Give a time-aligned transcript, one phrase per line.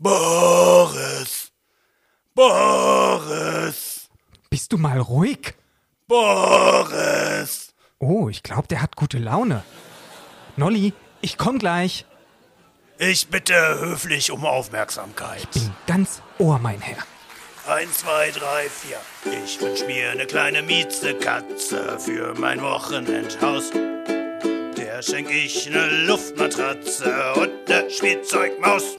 [0.00, 1.50] Boris!
[2.32, 4.08] Boris!
[4.48, 5.54] Bist du mal ruhig?
[6.06, 7.74] Boris!
[7.98, 9.64] Oh, ich glaube, der hat gute Laune.
[10.56, 12.06] Nolli, ich komm gleich.
[12.98, 15.50] Ich bitte höflich um Aufmerksamkeit.
[15.50, 17.02] Bin ganz Ohr, mein Herr.
[17.66, 18.98] Eins, zwei, drei, vier.
[19.44, 23.72] Ich wünsch mir eine kleine Miezekatze für mein Wochenendhaus.
[23.72, 28.96] Der schenk ich eine Luftmatratze und eine Spielzeugmaus.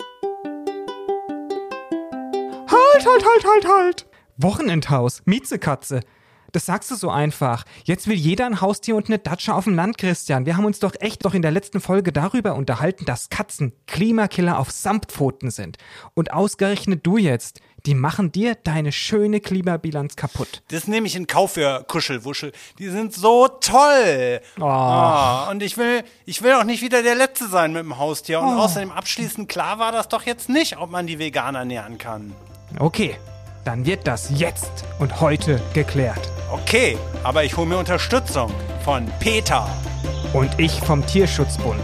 [3.06, 4.06] Halt, halt, halt, halt, halt.
[4.38, 6.00] Wochenendhaus, Miezekatze.
[6.52, 7.64] Das sagst du so einfach.
[7.84, 10.48] Jetzt will jeder ein Haustier und eine Datsche auf dem Land, Christian.
[10.48, 14.58] Wir haben uns doch echt doch in der letzten Folge darüber unterhalten, dass Katzen Klimakiller
[14.58, 15.78] auf Samtpfoten sind.
[16.16, 17.60] Und ausgerechnet du jetzt.
[17.86, 20.64] Die machen dir deine schöne Klimabilanz kaputt.
[20.70, 22.52] Das nehme ich in Kauf für Kuschelwuschel.
[22.80, 24.42] Die sind so toll.
[24.60, 24.64] Oh.
[24.66, 28.40] Ah, und ich will, ich will auch nicht wieder der Letzte sein mit dem Haustier.
[28.42, 28.62] Und Oh.
[28.62, 32.34] außerdem abschließend klar war das doch jetzt nicht, ob man die Veganer ernähren kann.
[32.78, 33.16] Okay,
[33.66, 36.32] dann wird das jetzt und heute geklärt.
[36.52, 38.52] Okay, aber ich hole mir Unterstützung
[38.84, 39.68] von Peter.
[40.34, 41.82] Und ich vom Tierschutzbund.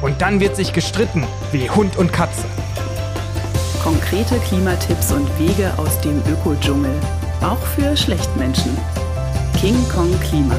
[0.00, 2.44] Und dann wird sich gestritten wie Hund und Katze.
[3.82, 6.92] Konkrete Klimatipps und Wege aus dem Ökodschungel.
[7.42, 8.76] Auch für Schlechtmenschen.
[9.58, 10.56] King Kong Klima.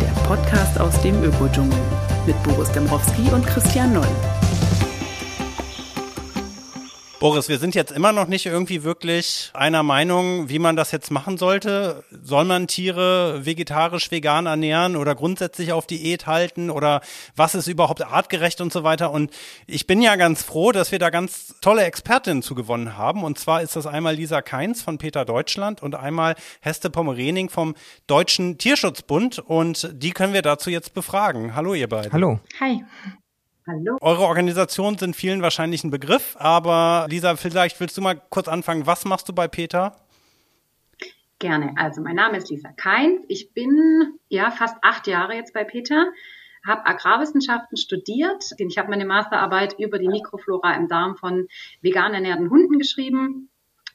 [0.00, 1.78] Der Podcast aus dem Ökodschungel.
[2.26, 4.37] Mit Boris Dembrowski und Christian Noll.
[7.20, 11.10] Boris, wir sind jetzt immer noch nicht irgendwie wirklich einer Meinung, wie man das jetzt
[11.10, 12.04] machen sollte.
[12.22, 17.00] Soll man Tiere vegetarisch, vegan ernähren oder grundsätzlich auf Diät halten oder
[17.34, 19.10] was ist überhaupt artgerecht und so weiter?
[19.10, 19.32] Und
[19.66, 23.24] ich bin ja ganz froh, dass wir da ganz tolle Expertinnen zu gewonnen haben.
[23.24, 27.74] Und zwar ist das einmal Lisa Keins von Peter Deutschland und einmal Heste Pommerening vom
[28.06, 29.40] Deutschen Tierschutzbund.
[29.40, 31.56] Und die können wir dazu jetzt befragen.
[31.56, 32.12] Hallo, ihr beiden.
[32.12, 32.38] Hallo.
[32.60, 32.84] Hi.
[33.68, 33.98] Hallo.
[34.00, 38.86] Eure Organisationen sind vielen wahrscheinlich ein Begriff, aber Lisa, vielleicht willst du mal kurz anfangen.
[38.86, 39.94] Was machst du bei Peter?
[41.38, 41.74] Gerne.
[41.76, 43.26] Also mein Name ist Lisa Keins.
[43.28, 46.06] Ich bin ja fast acht Jahre jetzt bei Peter,
[46.66, 48.52] habe Agrarwissenschaften studiert.
[48.56, 51.46] Ich habe meine Masterarbeit über die Mikroflora im Darm von
[51.82, 53.50] vegan ernährten Hunden geschrieben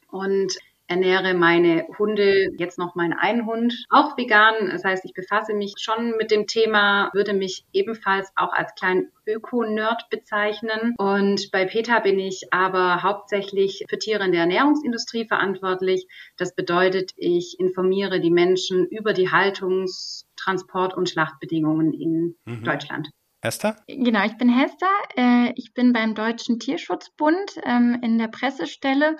[0.08, 4.68] und ernähre meine Hunde, jetzt noch meinen einen Hund, auch vegan.
[4.70, 9.10] Das heißt, ich befasse mich schon mit dem Thema, würde mich ebenfalls auch als kleinen
[9.26, 10.94] Öko-Nerd bezeichnen.
[10.98, 16.06] Und bei PETA bin ich aber hauptsächlich für Tiere in der Ernährungsindustrie verantwortlich.
[16.36, 22.64] Das bedeutet, ich informiere die Menschen über die Haltungs-, Transport- und Schlachtbedingungen in Mhm.
[22.64, 23.08] Deutschland.
[23.40, 23.76] Esther?
[23.86, 24.86] Genau, ich bin Hester.
[25.16, 29.16] Äh, ich bin beim Deutschen Tierschutzbund ähm, in der Pressestelle.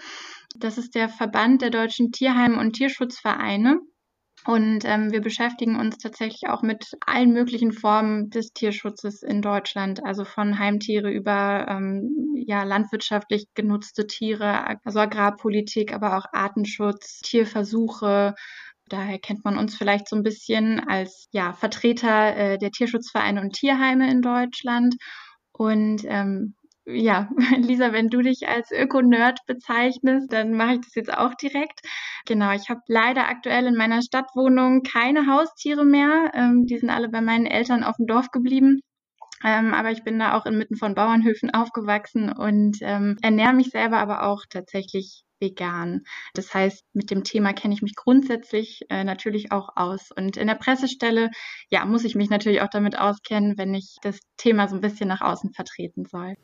[0.54, 3.80] Das ist der Verband der deutschen Tierheim- und Tierschutzvereine.
[4.46, 10.04] Und ähm, wir beschäftigen uns tatsächlich auch mit allen möglichen Formen des Tierschutzes in Deutschland,
[10.04, 18.34] also von Heimtiere über ähm, ja, landwirtschaftlich genutzte Tiere, also Agrarpolitik, aber auch Artenschutz, Tierversuche,
[18.88, 23.54] Daher kennt man uns vielleicht so ein bisschen als ja, Vertreter äh, der Tierschutzvereine und
[23.54, 24.96] Tierheime in Deutschland.
[25.52, 26.54] Und ähm,
[26.86, 27.28] ja,
[27.58, 31.80] Lisa, wenn du dich als Öko-Nerd bezeichnest, dann mache ich das jetzt auch direkt.
[32.26, 36.30] Genau, ich habe leider aktuell in meiner Stadtwohnung keine Haustiere mehr.
[36.34, 38.80] Ähm, die sind alle bei meinen Eltern auf dem Dorf geblieben.
[39.44, 43.98] Ähm, aber ich bin da auch inmitten von Bauernhöfen aufgewachsen und ähm, ernähre mich selber
[43.98, 46.02] aber auch tatsächlich vegan.
[46.34, 50.10] Das heißt, mit dem Thema kenne ich mich grundsätzlich äh, natürlich auch aus.
[50.10, 51.30] Und in der Pressestelle,
[51.70, 55.08] ja, muss ich mich natürlich auch damit auskennen, wenn ich das Thema so ein bisschen
[55.08, 56.34] nach außen vertreten soll.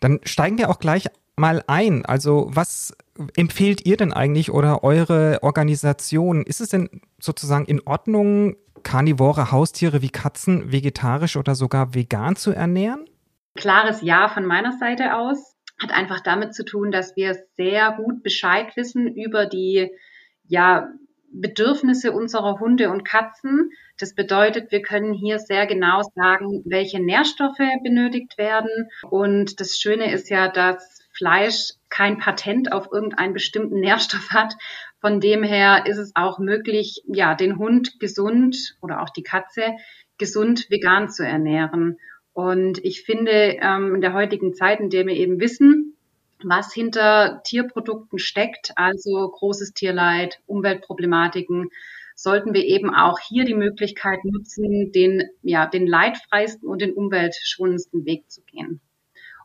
[0.00, 2.04] Dann steigen wir auch gleich mal ein.
[2.04, 2.96] Also was
[3.36, 6.42] empfehlt ihr denn eigentlich oder eure Organisation?
[6.42, 12.52] Ist es denn sozusagen in Ordnung, karnivore Haustiere wie Katzen vegetarisch oder sogar vegan zu
[12.52, 13.06] ernähren?
[13.56, 18.22] Klares Ja von meiner Seite aus hat einfach damit zu tun, dass wir sehr gut
[18.22, 19.90] Bescheid wissen über die
[20.46, 20.88] ja,
[21.34, 23.70] Bedürfnisse unserer Hunde und Katzen.
[23.98, 28.88] Das bedeutet, wir können hier sehr genau sagen, welche Nährstoffe benötigt werden.
[29.02, 34.54] Und das Schöne ist ja, dass Fleisch kein Patent auf irgendeinen bestimmten Nährstoff hat.
[35.00, 39.74] Von dem her ist es auch möglich, ja, den Hund gesund oder auch die Katze
[40.18, 41.98] gesund vegan zu ernähren.
[42.34, 45.96] Und ich finde, ähm, in der heutigen Zeit, in der wir eben wissen,
[46.42, 51.70] was hinter Tierprodukten steckt, also großes Tierleid, Umweltproblematiken,
[52.16, 58.04] sollten wir eben auch hier die Möglichkeit nutzen, den, ja, den leidfreisten und den umweltschonendsten
[58.04, 58.80] Weg zu gehen.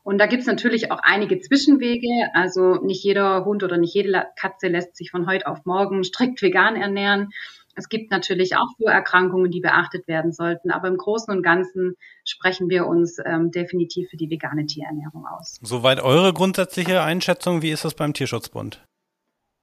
[0.03, 2.29] Und da gibt's natürlich auch einige Zwischenwege.
[2.33, 6.41] Also nicht jeder Hund oder nicht jede Katze lässt sich von heute auf morgen strikt
[6.41, 7.29] vegan ernähren.
[7.79, 11.95] Es gibt natürlich auch Vorerkrankungen, die beachtet werden sollten, aber im Großen und Ganzen
[12.25, 15.59] sprechen wir uns ähm, definitiv für die vegane Tierernährung aus.
[15.61, 17.61] Soweit eure grundsätzliche Einschätzung.
[17.61, 18.83] Wie ist das beim Tierschutzbund?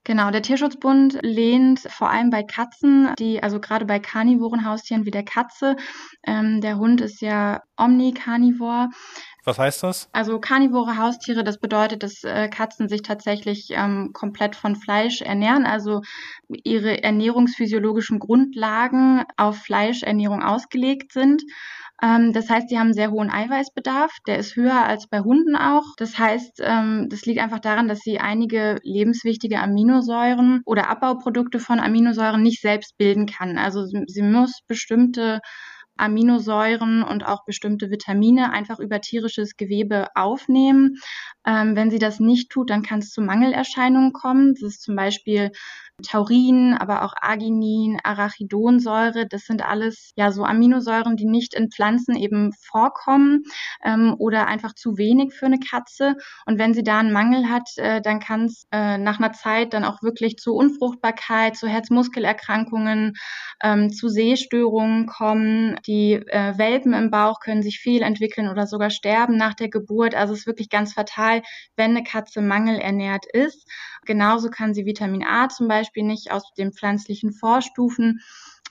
[0.05, 5.11] Genau, der Tierschutzbund lehnt vor allem bei Katzen, die, also gerade bei karnivoren Haustieren wie
[5.11, 5.77] der Katze,
[6.25, 8.89] ähm, der Hund ist ja omnikarnivor.
[9.47, 10.09] Was heißt das?
[10.13, 15.67] Also karnivore Haustiere, das bedeutet, dass äh, Katzen sich tatsächlich ähm, komplett von Fleisch ernähren,
[15.67, 16.03] also
[16.49, 21.45] ihre ernährungsphysiologischen Grundlagen auf Fleischernährung ausgelegt sind.
[22.03, 24.11] Ähm, das heißt, sie haben einen sehr hohen Eiweißbedarf.
[24.27, 25.95] Der ist höher als bei Hunden auch.
[25.97, 31.79] Das heißt, ähm, das liegt einfach daran, dass sie einige lebenswichtige Aminosäuren oder Abbauprodukte von
[31.79, 33.59] Aminosäuren nicht selbst bilden kann.
[33.59, 35.41] Also sie muss bestimmte
[35.97, 40.97] Aminosäuren und auch bestimmte Vitamine einfach über tierisches Gewebe aufnehmen.
[41.47, 44.55] Ähm, wenn sie das nicht tut, dann kann es zu Mangelerscheinungen kommen.
[44.55, 45.51] Das ist zum Beispiel
[46.03, 49.27] Taurin, aber auch Arginin, Arachidonsäure.
[49.27, 53.45] Das sind alles ja so Aminosäuren, die nicht in Pflanzen eben vorkommen
[53.83, 56.17] ähm, oder einfach zu wenig für eine Katze.
[56.45, 59.73] Und wenn sie da einen Mangel hat, äh, dann kann es äh, nach einer Zeit
[59.73, 63.15] dann auch wirklich zu Unfruchtbarkeit, zu Herzmuskelerkrankungen,
[63.63, 65.81] ähm, zu Sehstörungen kommen.
[65.87, 70.15] Die äh, Welpen im Bauch können sich viel entwickeln oder sogar sterben nach der Geburt.
[70.15, 71.41] Also es ist wirklich ganz fatal,
[71.75, 73.67] wenn eine Katze mangelernährt ist.
[74.05, 78.21] Genauso kann sie Vitamin A zum Beispiel nicht aus den pflanzlichen Vorstufen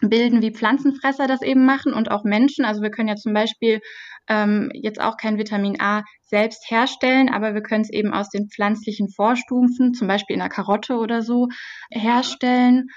[0.01, 2.65] bilden, wie Pflanzenfresser das eben machen und auch Menschen.
[2.65, 3.81] Also wir können ja zum Beispiel
[4.27, 8.50] ähm, jetzt auch kein Vitamin A selbst herstellen, aber wir können es eben aus den
[8.50, 11.47] pflanzlichen Vorstufen, zum Beispiel in der Karotte oder so,
[11.91, 12.88] herstellen.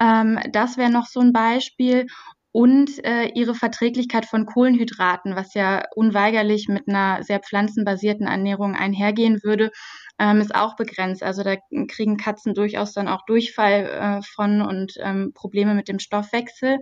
[0.00, 2.06] Ähm, das wäre noch so ein Beispiel
[2.50, 9.40] und äh, ihre Verträglichkeit von Kohlenhydraten, was ja unweigerlich mit einer sehr pflanzenbasierten Ernährung einhergehen
[9.42, 9.70] würde
[10.18, 11.22] ähm, ist auch begrenzt.
[11.22, 11.56] Also da
[11.88, 16.78] kriegen Katzen durchaus dann auch Durchfall äh, von und ähm, Probleme mit dem Stoffwechsel.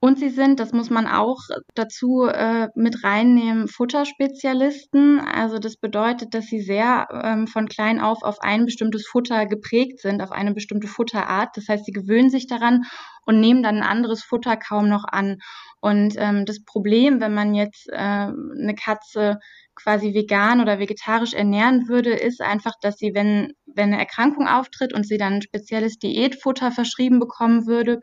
[0.00, 1.40] Und sie sind, das muss man auch
[1.74, 5.18] dazu äh, mit reinnehmen, Futterspezialisten.
[5.18, 10.00] Also das bedeutet, dass sie sehr ähm, von klein auf auf ein bestimmtes Futter geprägt
[10.00, 11.56] sind, auf eine bestimmte Futterart.
[11.56, 12.84] Das heißt, sie gewöhnen sich daran
[13.26, 15.38] und nehmen dann ein anderes Futter kaum noch an.
[15.80, 19.38] Und ähm, das Problem, wenn man jetzt äh, eine Katze
[19.82, 24.92] quasi vegan oder vegetarisch ernähren würde, ist einfach, dass sie, wenn, wenn eine Erkrankung auftritt
[24.92, 28.00] und sie dann ein spezielles Diätfutter verschrieben bekommen würde,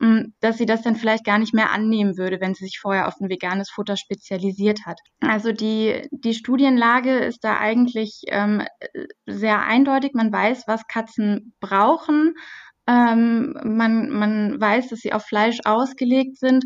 [0.00, 3.08] mm, dass sie das dann vielleicht gar nicht mehr annehmen würde, wenn sie sich vorher
[3.08, 4.98] auf ein veganes Futter spezialisiert hat.
[5.20, 8.62] Also die, die Studienlage ist da eigentlich ähm,
[9.26, 10.12] sehr eindeutig.
[10.14, 12.34] Man weiß, was Katzen brauchen.
[12.88, 16.64] Ähm, man, man weiß, dass sie auf Fleisch ausgelegt sind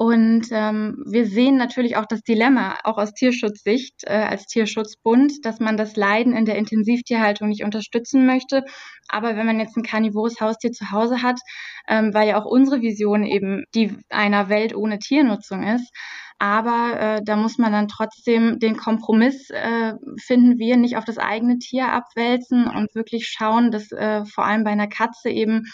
[0.00, 5.58] und ähm, wir sehen natürlich auch das Dilemma, auch aus Tierschutzsicht, äh, als Tierschutzbund, dass
[5.58, 8.62] man das Leiden in der Intensivtierhaltung nicht unterstützen möchte.
[9.08, 11.40] Aber wenn man jetzt ein karnivores Haustier zu Hause hat,
[11.88, 15.90] ähm, weil ja auch unsere Vision eben die einer Welt ohne Tiernutzung ist,
[16.38, 21.18] aber äh, da muss man dann trotzdem den Kompromiss äh, finden wir, nicht auf das
[21.18, 25.64] eigene Tier abwälzen und wirklich schauen, dass äh, vor allem bei einer Katze eben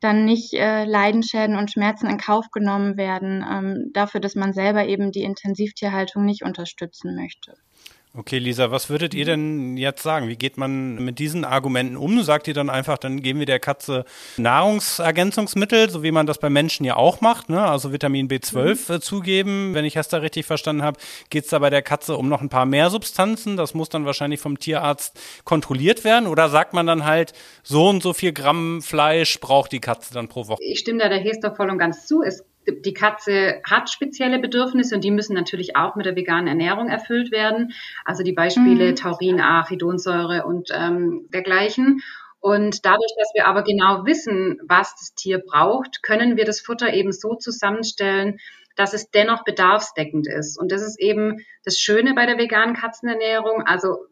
[0.00, 4.86] dann nicht äh, Leidenschäden und Schmerzen in Kauf genommen werden, ähm, dafür, dass man selber
[4.86, 7.54] eben die Intensivtierhaltung nicht unterstützen möchte.
[8.18, 10.28] Okay, Lisa, was würdet ihr denn jetzt sagen?
[10.28, 12.22] Wie geht man mit diesen Argumenten um?
[12.22, 14.06] Sagt ihr dann einfach, dann geben wir der Katze
[14.38, 17.62] Nahrungsergänzungsmittel, so wie man das bei Menschen ja auch macht, ne?
[17.62, 18.94] also Vitamin B12 mhm.
[18.94, 19.74] äh, zugeben.
[19.74, 20.98] Wenn ich Hester richtig verstanden habe,
[21.28, 23.58] geht es da bei der Katze um noch ein paar mehr Substanzen.
[23.58, 26.26] Das muss dann wahrscheinlich vom Tierarzt kontrolliert werden.
[26.26, 30.28] Oder sagt man dann halt, so und so viel Gramm Fleisch braucht die Katze dann
[30.28, 30.62] pro Woche?
[30.62, 32.22] Ich stimme da der Hester voll und ganz zu.
[32.22, 36.88] Es die Katze hat spezielle Bedürfnisse und die müssen natürlich auch mit der veganen Ernährung
[36.88, 37.72] erfüllt werden.
[38.04, 38.96] Also die Beispiele mhm.
[38.96, 42.00] Taurin, Arachidonsäure und ähm, dergleichen.
[42.40, 46.92] Und dadurch, dass wir aber genau wissen, was das Tier braucht, können wir das Futter
[46.92, 48.38] eben so zusammenstellen,
[48.76, 50.58] dass es dennoch bedarfsdeckend ist.
[50.58, 53.62] Und das ist eben das Schöne bei der veganen Katzenernährung.
[53.62, 54.06] Also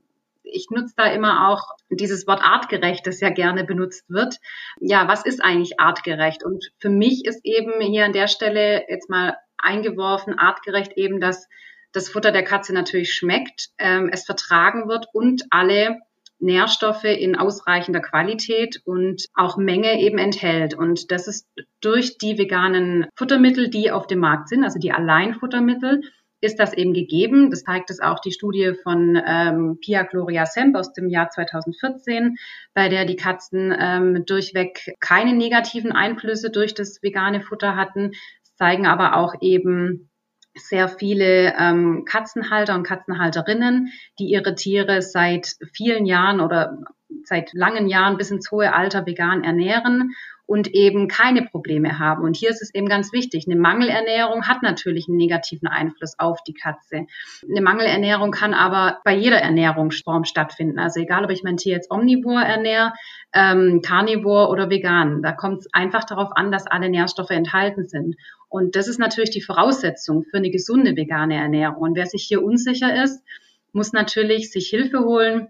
[0.55, 4.37] ich nutze da immer auch dieses Wort artgerecht, das ja gerne benutzt wird.
[4.81, 6.45] Ja, was ist eigentlich artgerecht?
[6.45, 11.49] Und für mich ist eben hier an der Stelle jetzt mal eingeworfen, artgerecht eben, dass
[11.93, 16.01] das Futter der Katze natürlich schmeckt, ähm, es vertragen wird und alle
[16.41, 20.75] Nährstoffe in ausreichender Qualität und auch Menge eben enthält.
[20.75, 21.49] Und das ist
[21.81, 26.03] durch die veganen Futtermittel, die auf dem Markt sind, also die Alleinfuttermittel,
[26.45, 27.51] ist das eben gegeben.
[27.51, 32.37] Das zeigt es auch die Studie von ähm, Pia Gloria Semp aus dem Jahr 2014,
[32.75, 38.55] bei der die Katzen ähm, durchweg keine negativen Einflüsse durch das vegane Futter hatten, es
[38.57, 40.11] zeigen aber auch eben
[40.57, 46.79] sehr viele ähm, Katzenhalter und Katzenhalterinnen, die ihre Tiere seit vielen Jahren oder
[47.25, 50.15] seit langen Jahren bis ins hohe Alter vegan ernähren
[50.47, 52.23] und eben keine Probleme haben.
[52.23, 53.47] Und hier ist es eben ganz wichtig.
[53.47, 57.07] Eine Mangelernährung hat natürlich einen negativen Einfluss auf die Katze.
[57.49, 60.79] Eine Mangelernährung kann aber bei jeder Ernährungsform stattfinden.
[60.79, 62.93] Also egal, ob ich mein Tier jetzt omnivor ernähre,
[63.33, 65.23] ähm, carnivor oder vegan.
[65.23, 68.17] Da kommt es einfach darauf an, dass alle Nährstoffe enthalten sind.
[68.49, 71.83] Und das ist natürlich die Voraussetzung für eine gesunde vegane Ernährung.
[71.83, 73.25] Und wer sich hier unsicher ist,
[73.73, 75.49] muss natürlich sich Hilfe holen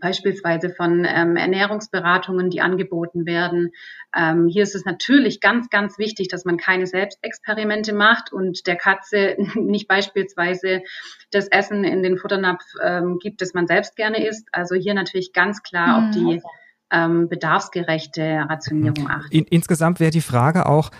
[0.00, 3.72] beispielsweise von ähm, Ernährungsberatungen, die angeboten werden.
[4.16, 8.76] Ähm, hier ist es natürlich ganz, ganz wichtig, dass man keine Selbstexperimente macht und der
[8.76, 10.82] Katze nicht beispielsweise
[11.30, 14.48] das Essen in den Futternapf ähm, gibt, das man selbst gerne isst.
[14.52, 16.06] Also hier natürlich ganz klar mhm.
[16.06, 16.42] auf die
[16.90, 19.32] ähm, bedarfsgerechte Rationierung achten.
[19.32, 20.90] In, insgesamt wäre die Frage auch,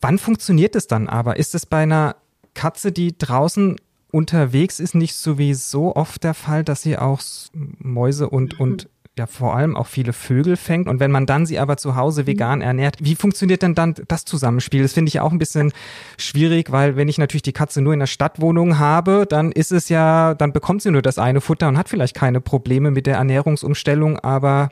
[0.00, 1.36] wann funktioniert es dann aber?
[1.36, 2.16] Ist es bei einer
[2.54, 3.76] Katze, die draußen
[4.10, 7.20] unterwegs ist nicht sowieso oft der Fall, dass sie auch
[7.52, 8.60] Mäuse und, mhm.
[8.60, 8.88] und
[9.18, 10.88] ja vor allem auch viele Vögel fängt.
[10.88, 12.64] Und wenn man dann sie aber zu Hause vegan mhm.
[12.64, 14.82] ernährt, wie funktioniert denn dann das Zusammenspiel?
[14.82, 15.72] Das finde ich auch ein bisschen
[16.18, 19.88] schwierig, weil wenn ich natürlich die Katze nur in der Stadtwohnung habe, dann ist es
[19.88, 23.16] ja, dann bekommt sie nur das eine Futter und hat vielleicht keine Probleme mit der
[23.16, 24.70] Ernährungsumstellung, aber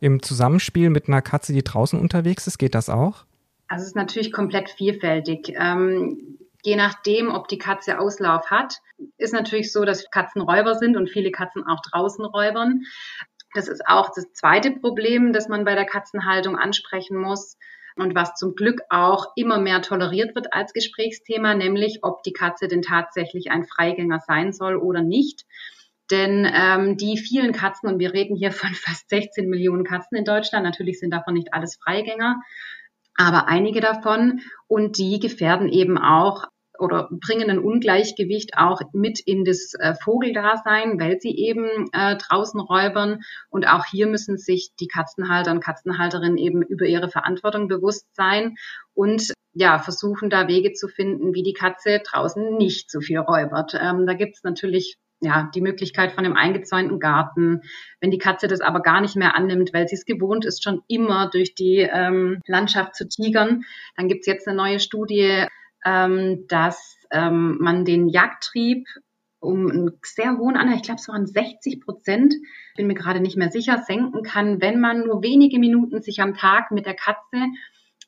[0.00, 3.24] im Zusammenspiel mit einer Katze, die draußen unterwegs ist, geht das auch?
[3.68, 5.54] Also es ist natürlich komplett vielfältig.
[5.58, 8.78] Ähm, je nachdem, ob die Katze Auslauf hat,
[9.18, 12.82] ist natürlich so, dass Katzen Räuber sind und viele Katzen auch draußen räubern.
[13.54, 17.56] Das ist auch das zweite Problem, das man bei der Katzenhaltung ansprechen muss
[17.96, 22.66] und was zum Glück auch immer mehr toleriert wird als Gesprächsthema, nämlich ob die Katze
[22.66, 25.44] denn tatsächlich ein Freigänger sein soll oder nicht.
[26.10, 30.24] Denn ähm, die vielen Katzen, und wir reden hier von fast 16 Millionen Katzen in
[30.24, 32.40] Deutschland, natürlich sind davon nicht alles Freigänger,
[33.16, 36.46] aber einige davon und die gefährden eben auch
[36.78, 42.60] oder bringen ein Ungleichgewicht auch mit in das äh, Vogeldasein, weil sie eben äh, draußen
[42.60, 43.20] räubern.
[43.48, 48.56] Und auch hier müssen sich die Katzenhalter und Katzenhalterinnen eben über ihre Verantwortung bewusst sein
[48.92, 53.78] und ja, versuchen da Wege zu finden, wie die Katze draußen nicht so viel räubert.
[53.80, 57.62] Ähm, da gibt's natürlich ja, die Möglichkeit von einem eingezäunten Garten.
[58.00, 60.82] Wenn die Katze das aber gar nicht mehr annimmt, weil sie es gewohnt ist, schon
[60.88, 63.62] immer durch die ähm, Landschaft zu tigern,
[63.96, 65.46] dann gibt's jetzt eine neue Studie,
[65.84, 68.86] ähm, dass ähm, man den Jagdtrieb
[69.40, 72.34] um einen sehr hohen Anteil, ich glaube es waren 60 Prozent,
[72.76, 76.34] bin mir gerade nicht mehr sicher, senken kann, wenn man nur wenige Minuten sich am
[76.34, 77.44] Tag mit der Katze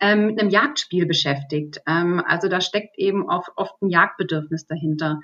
[0.00, 1.80] ähm, mit einem Jagdspiel beschäftigt.
[1.86, 5.20] Ähm, also da steckt eben oft, oft ein Jagdbedürfnis dahinter.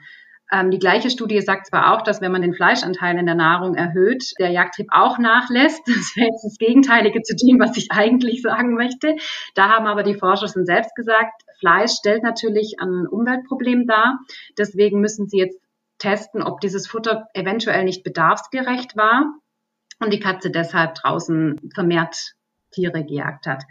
[0.51, 3.75] Ähm, die gleiche Studie sagt zwar auch, dass wenn man den Fleischanteil in der Nahrung
[3.75, 5.83] erhöht, der Jagdtrieb auch nachlässt.
[5.87, 9.17] Das wäre jetzt das Gegenteilige zu dem, was ich eigentlich sagen möchte.
[9.55, 14.19] Da haben aber die Forscher schon selbst gesagt, Fleisch stellt natürlich ein Umweltproblem dar.
[14.59, 15.59] Deswegen müssen sie jetzt
[15.99, 19.35] testen, ob dieses Futter eventuell nicht bedarfsgerecht war
[20.01, 22.35] und die Katze deshalb draußen vermehrt
[22.73, 23.63] Tiere gejagt hat.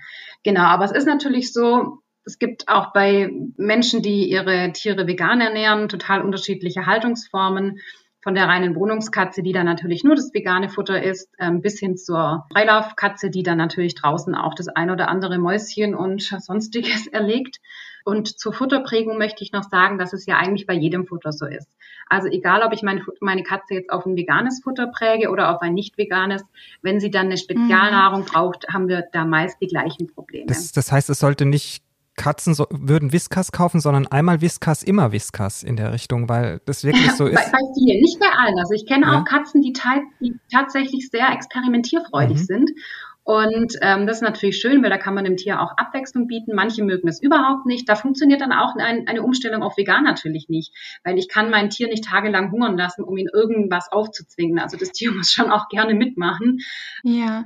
[0.43, 5.41] Genau, aber es ist natürlich so, es gibt auch bei Menschen, die ihre Tiere vegan
[5.41, 7.79] ernähren, total unterschiedliche Haltungsformen.
[8.23, 11.97] Von der reinen Wohnungskatze, die dann natürlich nur das vegane Futter isst, ähm, bis hin
[11.97, 17.57] zur Freilaufkatze, die dann natürlich draußen auch das ein oder andere Mäuschen und sonstiges erlegt.
[18.03, 21.47] Und zur Futterprägung möchte ich noch sagen, dass es ja eigentlich bei jedem Futter so
[21.47, 21.67] ist.
[22.07, 25.61] Also egal, ob ich meine, meine Katze jetzt auf ein veganes Futter präge oder auf
[25.61, 26.43] ein nicht veganes,
[26.83, 28.25] wenn sie dann eine Spezialnahrung mhm.
[28.25, 30.45] braucht, haben wir da meist die gleichen Probleme.
[30.45, 31.83] Das, das heißt, es sollte nicht
[32.17, 36.83] Katzen so, würden Whiskas kaufen, sondern einmal Whiskas, immer Whiskas in der Richtung, weil das
[36.83, 37.35] wirklich so ist.
[37.35, 38.59] bei, bei vielen, nicht bei allen.
[38.59, 39.19] Also ich kenne ja.
[39.19, 39.73] auch Katzen, die,
[40.21, 42.43] die, tatsächlich sehr experimentierfreudig mhm.
[42.43, 42.71] sind.
[43.23, 46.55] Und ähm, das ist natürlich schön, weil da kann man dem Tier auch Abwechslung bieten.
[46.55, 47.87] Manche mögen es überhaupt nicht.
[47.87, 51.69] Da funktioniert dann auch ein, eine Umstellung auf vegan natürlich nicht, weil ich kann mein
[51.69, 54.59] Tier nicht tagelang hungern lassen, um ihm irgendwas aufzuzwingen.
[54.59, 56.59] Also das Tier muss schon auch gerne mitmachen.
[57.03, 57.45] Ja,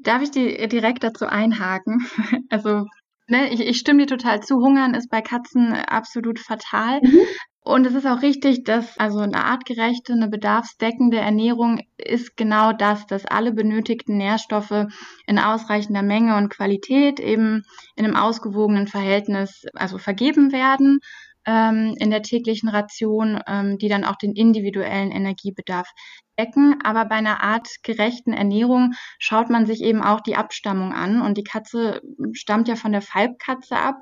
[0.00, 2.06] Darf ich die direkt dazu einhaken?
[2.50, 2.86] Also
[3.28, 4.56] ne, ich, ich stimme dir total zu.
[4.56, 7.00] Hungern ist bei Katzen absolut fatal.
[7.02, 7.20] Mhm.
[7.68, 13.06] Und es ist auch richtig, dass also eine artgerechte, eine bedarfsdeckende Ernährung ist genau das,
[13.06, 14.86] dass alle benötigten Nährstoffe
[15.26, 21.00] in ausreichender Menge und Qualität eben in einem ausgewogenen Verhältnis also vergeben werden
[21.44, 25.90] ähm, in der täglichen Ration, ähm, die dann auch den individuellen Energiebedarf
[26.38, 26.76] decken.
[26.82, 31.20] Aber bei einer artgerechten Ernährung schaut man sich eben auch die Abstammung an.
[31.20, 32.00] Und die Katze
[32.32, 33.96] stammt ja von der Falbkatze ab.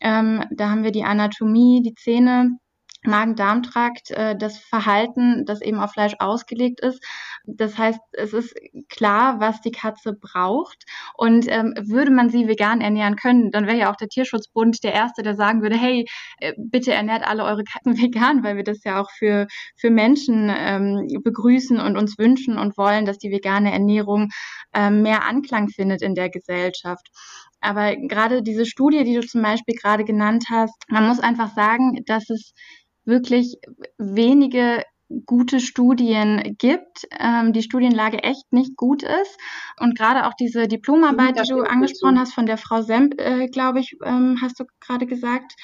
[0.00, 2.58] Ähm, da haben wir die Anatomie, die Zähne
[3.08, 7.02] Magen-Darm-Trakt äh, das Verhalten, das eben auf Fleisch ausgelegt ist.
[7.44, 8.54] Das heißt, es ist
[8.88, 10.84] klar, was die Katze braucht.
[11.16, 14.92] Und ähm, würde man sie vegan ernähren können, dann wäre ja auch der Tierschutzbund der
[14.92, 16.04] Erste, der sagen würde, hey,
[16.40, 19.46] äh, bitte ernährt alle eure Katzen vegan, weil wir das ja auch für,
[19.76, 24.28] für Menschen ähm, begrüßen und uns wünschen und wollen, dass die vegane Ernährung
[24.74, 27.08] ähm, mehr Anklang findet in der Gesellschaft.
[27.60, 32.04] Aber gerade diese Studie, die du zum Beispiel gerade genannt hast, man muss einfach sagen,
[32.06, 32.52] dass es
[33.08, 33.56] wirklich
[33.98, 34.84] wenige
[35.24, 39.38] gute Studien gibt, ähm, die Studienlage echt nicht gut ist.
[39.80, 43.80] Und gerade auch diese Diplomarbeit, die du angesprochen hast, von der Frau Semp, äh, glaube
[43.80, 45.54] ich, ähm, hast du gerade gesagt.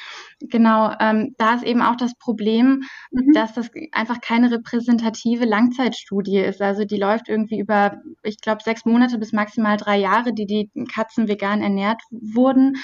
[0.40, 3.32] Genau, ähm, da ist eben auch das Problem, mhm.
[3.34, 6.62] dass das einfach keine repräsentative Langzeitstudie ist.
[6.62, 10.70] Also die läuft irgendwie über, ich glaube, sechs Monate bis maximal drei Jahre, die die
[10.92, 12.76] Katzen vegan ernährt wurden.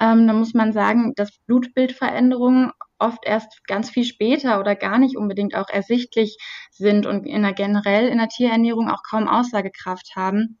[0.00, 5.16] Ähm, da muss man sagen, dass Blutbildveränderungen oft erst ganz viel später oder gar nicht
[5.16, 6.36] unbedingt auch ersichtlich
[6.70, 10.58] sind und in der generell in der Tierernährung auch kaum Aussagekraft haben.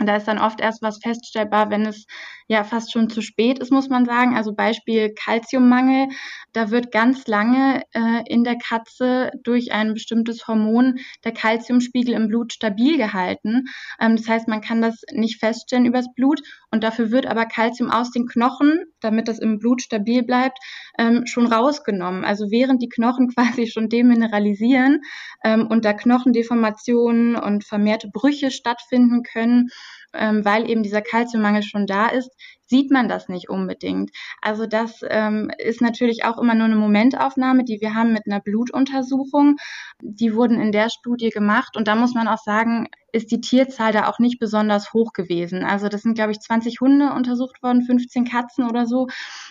[0.00, 2.06] Da ist dann oft erst was feststellbar, wenn es
[2.46, 4.36] ja fast schon zu spät ist, muss man sagen.
[4.36, 6.08] Also Beispiel Kalziummangel.
[6.52, 12.28] Da wird ganz lange äh, in der Katze durch ein bestimmtes Hormon der Kalziumspiegel im
[12.28, 13.64] Blut stabil gehalten.
[14.00, 16.40] Ähm, das heißt, man kann das nicht feststellen übers Blut
[16.70, 20.58] und dafür wird aber Kalzium aus den Knochen, damit das im Blut stabil bleibt,
[20.98, 22.24] ähm, schon rausgenommen.
[22.24, 25.00] Also während die Knochen quasi schon demineralisieren
[25.44, 29.68] ähm, und da Knochendeformationen und vermehrte Brüche stattfinden können,
[30.14, 32.30] ähm, weil eben dieser Kalziummangel schon da ist,
[32.68, 34.10] sieht man das nicht unbedingt.
[34.42, 38.40] Also das ähm, ist natürlich auch immer nur eine Momentaufnahme, die wir haben mit einer
[38.40, 39.56] Blutuntersuchung.
[40.02, 43.92] Die wurden in der Studie gemacht und da muss man auch sagen, ist die Tierzahl
[43.92, 45.64] da auch nicht besonders hoch gewesen.
[45.64, 49.06] Also das sind, glaube ich, 20 Hunde untersucht worden, 15 Katzen oder so.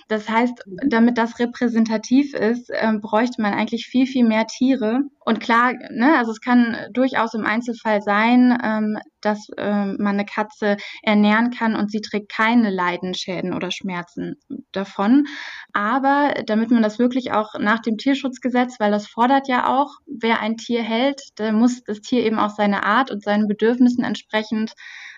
[0.08, 5.02] Das heißt, damit das repräsentativ ist, äh, bräuchte man eigentlich viel, viel mehr Tiere.
[5.28, 10.24] Und klar, ne, also es kann durchaus im Einzelfall sein, ähm, dass äh, man eine
[10.24, 14.36] Katze ernähren kann und sie trägt keine Leidenschäden oder Schmerzen
[14.72, 15.26] davon.
[15.74, 20.40] Aber damit man das wirklich auch nach dem Tierschutzgesetz, weil das fordert ja auch, wer
[20.40, 24.72] ein Tier hält, da muss das Tier eben auch seine Art und seinen Bedürfnissen entsprechend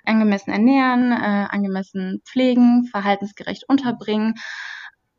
[0.05, 4.33] angemessen ernähren, äh, angemessen pflegen, verhaltensgerecht unterbringen.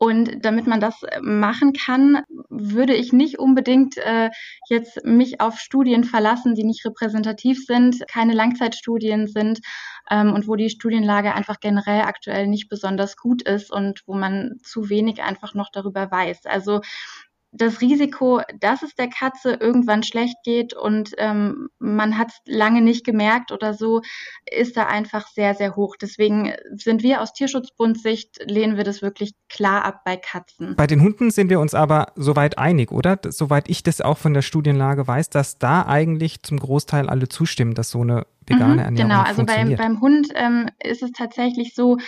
[0.02, 4.30] Und damit man das machen kann, würde ich nicht unbedingt äh,
[4.66, 9.60] jetzt mich auf Studien verlassen, die nicht repräsentativ sind, keine Langzeitstudien sind
[10.10, 14.56] ähm, und wo die Studienlage einfach generell aktuell nicht besonders gut ist und wo man
[14.62, 16.46] zu wenig einfach noch darüber weiß.
[16.46, 16.80] Also
[17.52, 22.80] das Risiko, dass es der Katze irgendwann schlecht geht und ähm, man hat es lange
[22.80, 24.02] nicht gemerkt oder so,
[24.50, 25.96] ist da einfach sehr, sehr hoch.
[26.00, 30.76] Deswegen sind wir aus Tierschutzbundsicht, lehnen wir das wirklich klar ab bei Katzen.
[30.76, 33.18] Bei den Hunden sind wir uns aber soweit einig, oder?
[33.28, 37.74] Soweit ich das auch von der Studienlage weiß, dass da eigentlich zum Großteil alle zustimmen,
[37.74, 41.74] dass so eine vegane mhm, Ernährung Genau, also beim, beim Hund ähm, ist es tatsächlich
[41.74, 41.98] so,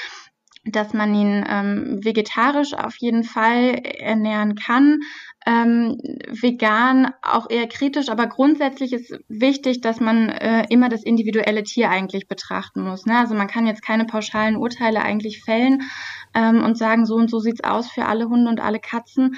[0.65, 5.01] dass man ihn ähm, vegetarisch auf jeden Fall ernähren kann.
[5.45, 5.99] Ähm,
[6.29, 11.91] vegan auch eher kritisch, aber grundsätzlich ist wichtig, dass man äh, immer das individuelle Tier
[11.91, 13.07] eigentlich betrachten muss.
[13.07, 13.19] Ne?
[13.19, 15.83] Also man kann jetzt keine pauschalen Urteile eigentlich fällen
[16.35, 19.35] ähm, und sagen, so und so sieht's aus für alle Hunde und alle Katzen,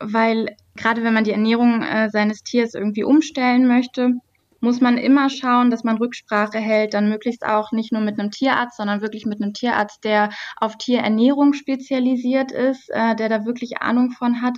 [0.00, 4.14] weil gerade wenn man die Ernährung äh, seines Tiers irgendwie umstellen möchte,
[4.62, 8.30] muss man immer schauen, dass man Rücksprache hält, dann möglichst auch nicht nur mit einem
[8.30, 13.82] Tierarzt, sondern wirklich mit einem Tierarzt, der auf Tierernährung spezialisiert ist, äh, der da wirklich
[13.82, 14.56] Ahnung von hat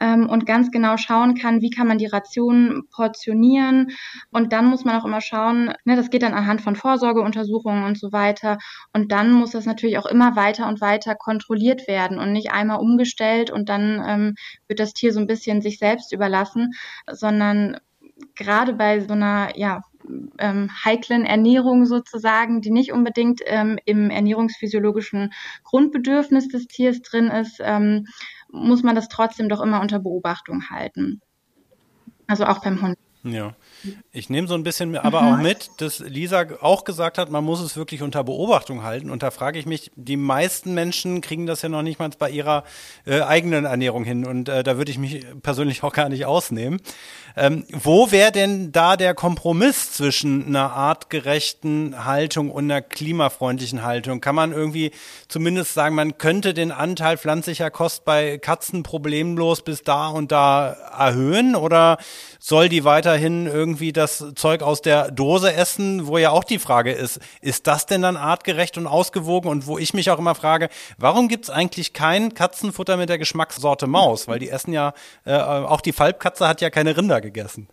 [0.00, 3.88] ähm, und ganz genau schauen kann, wie kann man die Rationen portionieren.
[4.30, 7.98] Und dann muss man auch immer schauen, ne, das geht dann anhand von Vorsorgeuntersuchungen und
[7.98, 8.56] so weiter.
[8.94, 12.80] Und dann muss das natürlich auch immer weiter und weiter kontrolliert werden und nicht einmal
[12.80, 14.34] umgestellt und dann ähm,
[14.66, 16.72] wird das Tier so ein bisschen sich selbst überlassen,
[17.10, 17.76] sondern
[18.34, 19.82] gerade bei so einer, ja,
[20.38, 25.32] ähm, heiklen Ernährung sozusagen, die nicht unbedingt ähm, im ernährungsphysiologischen
[25.64, 28.06] Grundbedürfnis des Tiers drin ist, ähm,
[28.50, 31.20] muss man das trotzdem doch immer unter Beobachtung halten.
[32.26, 32.96] Also auch beim Hund.
[33.22, 33.54] Ja.
[34.12, 37.60] Ich nehme so ein bisschen aber auch mit, dass Lisa auch gesagt hat, man muss
[37.60, 39.10] es wirklich unter Beobachtung halten.
[39.10, 42.30] Und da frage ich mich, die meisten Menschen kriegen das ja noch nicht mal bei
[42.30, 42.64] ihrer
[43.06, 44.24] äh, eigenen Ernährung hin.
[44.24, 46.80] Und äh, da würde ich mich persönlich auch gar nicht ausnehmen.
[47.36, 54.20] Ähm, wo wäre denn da der Kompromiss zwischen einer artgerechten Haltung und einer klimafreundlichen Haltung?
[54.20, 54.92] Kann man irgendwie
[55.28, 60.72] zumindest sagen, man könnte den Anteil pflanzlicher Kost bei Katzen problemlos bis da und da
[60.96, 61.56] erhöhen?
[61.56, 61.98] Oder
[62.44, 66.90] soll die weiterhin irgendwie das Zeug aus der Dose essen, wo ja auch die Frage
[66.90, 69.48] ist, ist das denn dann artgerecht und ausgewogen?
[69.48, 73.18] Und wo ich mich auch immer frage, warum gibt es eigentlich kein Katzenfutter mit der
[73.18, 74.26] Geschmackssorte Maus?
[74.26, 74.92] Weil die essen ja,
[75.24, 77.68] äh, auch die Falbkatze hat ja keine Rinder gegessen.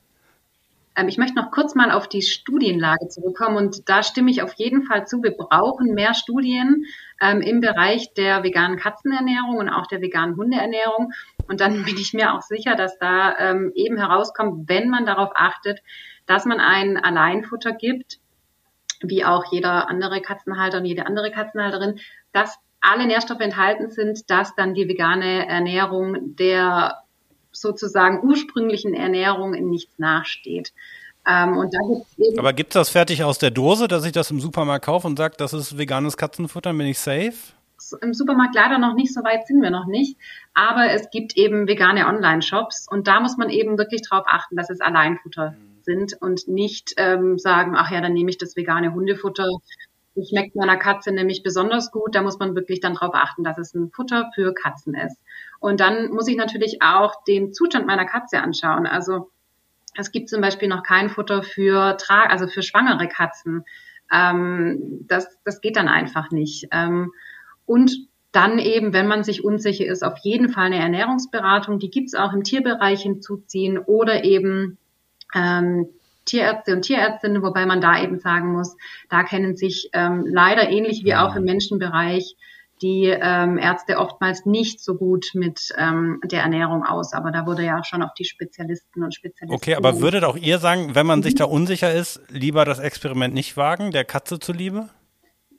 [0.96, 4.54] Ähm, ich möchte noch kurz mal auf die Studienlage zurückkommen und da stimme ich auf
[4.54, 5.24] jeden Fall zu.
[5.24, 6.86] Wir brauchen mehr Studien
[7.20, 11.12] ähm, im Bereich der veganen Katzenernährung und auch der veganen Hundeernährung.
[11.50, 15.32] Und dann bin ich mir auch sicher, dass da ähm, eben herauskommt, wenn man darauf
[15.34, 15.80] achtet,
[16.28, 18.20] dass man ein Alleinfutter gibt,
[19.02, 22.00] wie auch jeder andere Katzenhalter und jede andere Katzenhalterin,
[22.34, 27.00] dass alle Nährstoffe enthalten sind, dass dann die vegane Ernährung der
[27.52, 30.72] sozusagen ursprünglichen Ernährung in nichts nachsteht.
[31.28, 31.70] Ähm,
[32.16, 35.08] gibt's Aber gibt es das fertig aus der Dose, dass ich das im Supermarkt kaufe
[35.08, 37.34] und sage, das ist veganes Katzenfutter, bin ich safe?
[37.94, 40.18] Im Supermarkt leider noch nicht, so weit sind wir noch nicht.
[40.54, 44.70] Aber es gibt eben vegane Online-Shops und da muss man eben wirklich darauf achten, dass
[44.70, 45.84] es Alleinfutter mhm.
[45.84, 49.48] sind und nicht ähm, sagen, ach ja, dann nehme ich das vegane Hundefutter.
[50.16, 52.16] Das schmeckt meiner Katze nämlich besonders gut.
[52.16, 55.18] Da muss man wirklich dann darauf achten, dass es ein Futter für Katzen ist.
[55.60, 58.86] Und dann muss ich natürlich auch den Zustand meiner Katze anschauen.
[58.86, 59.30] Also
[59.96, 63.66] es gibt zum Beispiel noch kein Futter für Tra also für schwangere Katzen.
[64.12, 66.68] Ähm, das, das geht dann einfach nicht.
[66.72, 67.12] Ähm,
[67.70, 72.16] und dann eben, wenn man sich unsicher ist, auf jeden Fall eine Ernährungsberatung, die gibt's
[72.16, 74.80] auch im Tierbereich hinzuziehen oder eben
[75.36, 75.88] ähm,
[76.26, 78.76] Tierärzte und Tierärztinnen, wobei man da eben sagen muss,
[79.10, 82.36] da kennen sich ähm, leider ähnlich wie auch im Menschenbereich
[82.82, 87.14] die ähm, Ärzte oftmals nicht so gut mit ähm, der Ernährung aus.
[87.14, 89.54] Aber da wurde ja auch schon auf die Spezialisten und Spezialisten.
[89.54, 91.24] Okay, aber würdet auch ihr sagen, wenn man mhm.
[91.24, 94.90] sich da unsicher ist, lieber das Experiment nicht wagen, der Katze zuliebe?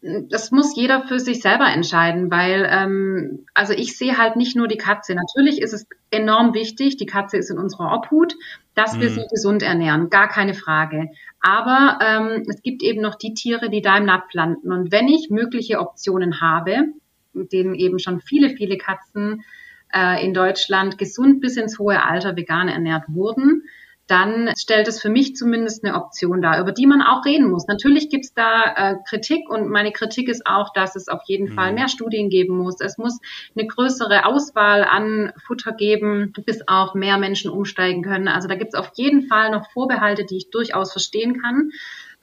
[0.03, 4.67] Das muss jeder für sich selber entscheiden, weil ähm, also ich sehe halt nicht nur
[4.67, 5.15] die Katze.
[5.15, 8.35] Natürlich ist es enorm wichtig, die Katze ist in unserer Obhut,
[8.75, 9.15] dass wir mhm.
[9.15, 11.11] sie gesund ernähren, gar keine Frage.
[11.43, 14.73] Aber ähm, es gibt eben noch die Tiere, die da im Napf landen.
[14.73, 16.89] Und wenn ich mögliche Optionen habe,
[17.35, 19.45] mit denen eben schon viele, viele Katzen
[19.93, 23.65] äh, in Deutschland gesund bis ins hohe Alter vegan ernährt wurden,
[24.11, 27.67] dann stellt es für mich zumindest eine Option dar, über die man auch reden muss.
[27.69, 31.51] Natürlich gibt es da äh, Kritik und meine Kritik ist auch, dass es auf jeden
[31.51, 31.55] mhm.
[31.55, 32.81] Fall mehr Studien geben muss.
[32.81, 33.21] Es muss
[33.57, 38.27] eine größere Auswahl an Futter geben, bis auch mehr Menschen umsteigen können.
[38.29, 41.71] Also da gibt es auf jeden Fall noch Vorbehalte, die ich durchaus verstehen kann.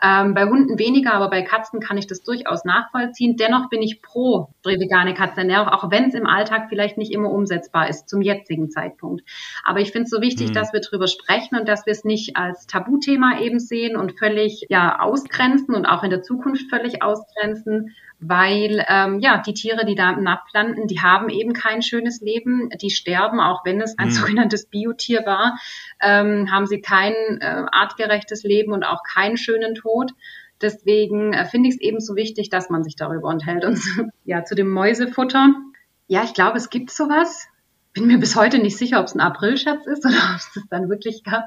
[0.02, 3.36] Ähm, bei Hunden weniger, aber bei Katzen kann ich das durchaus nachvollziehen.
[3.36, 7.90] Dennoch bin ich pro vegane Katzenernährung, auch wenn es im Alltag vielleicht nicht immer umsetzbar
[7.90, 9.24] ist zum jetzigen Zeitpunkt.
[9.64, 10.54] Aber ich finde es so wichtig, mhm.
[10.54, 14.68] dass wir darüber sprechen und dass wir es nicht als Tabuthema eben sehen und völlig
[14.70, 19.96] ja ausgrenzen und auch in der Zukunft völlig ausgrenzen, weil ähm, ja die Tiere, die
[19.96, 23.98] da im Napf landen, die haben eben kein schönes Leben, die sterben, auch wenn es
[23.98, 24.12] ein mhm.
[24.12, 25.58] sogenanntes Biotier war,
[26.02, 30.12] ähm, haben sie kein äh, artgerechtes Leben und auch keinen schönen Tod.
[30.62, 33.66] Deswegen äh, finde ich es eben so wichtig, dass man sich darüber unterhält.
[33.66, 33.80] Und
[34.26, 35.54] ja, zu dem Mäusefutter.
[36.08, 37.48] Ja, ich glaube, es gibt sowas
[37.98, 40.64] bin mir bis heute nicht sicher, ob es ein Aprilscherz ist oder ob es das
[40.70, 41.46] dann wirklich gab.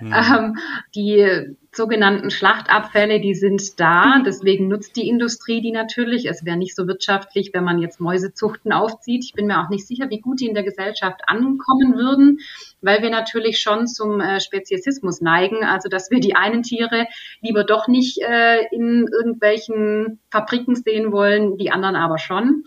[0.00, 0.12] Mhm.
[0.12, 0.56] Ähm,
[0.94, 6.26] die sogenannten Schlachtabfälle, die sind da, deswegen nutzt die Industrie die natürlich.
[6.26, 9.24] Es wäre nicht so wirtschaftlich, wenn man jetzt Mäusezuchten aufzieht.
[9.24, 12.38] Ich bin mir auch nicht sicher, wie gut die in der Gesellschaft ankommen würden,
[12.80, 17.06] weil wir natürlich schon zum äh, Speziesismus neigen, also dass wir die einen Tiere
[17.42, 22.64] lieber doch nicht äh, in irgendwelchen Fabriken sehen wollen, die anderen aber schon.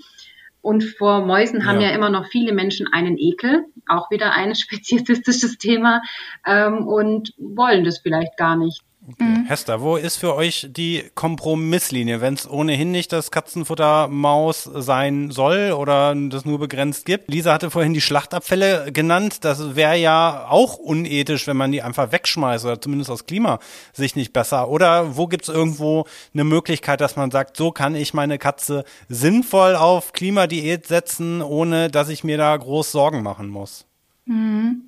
[0.62, 1.90] Und vor Mäusen haben ja.
[1.90, 6.02] ja immer noch viele Menschen einen Ekel, auch wieder ein speziesistisches Thema,
[6.46, 8.82] ähm, und wollen das vielleicht gar nicht.
[9.12, 9.24] Okay.
[9.24, 9.46] Mhm.
[9.48, 15.72] Hester, wo ist für euch die Kompromisslinie, wenn es ohnehin nicht das Katzenfuttermaus sein soll
[15.72, 17.28] oder das nur begrenzt gibt?
[17.28, 19.44] Lisa hatte vorhin die Schlachtabfälle genannt.
[19.46, 24.32] Das wäre ja auch unethisch, wenn man die einfach wegschmeißt oder zumindest aus Klimasicht nicht
[24.32, 24.70] besser.
[24.70, 28.84] Oder wo gibt es irgendwo eine Möglichkeit, dass man sagt, so kann ich meine Katze
[29.08, 33.89] sinnvoll auf Klimadiät setzen, ohne dass ich mir da groß Sorgen machen muss?
[34.30, 34.86] Mhm.